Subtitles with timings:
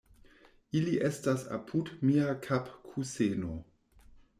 [0.79, 3.65] Ili estas apud mia kapkuseno.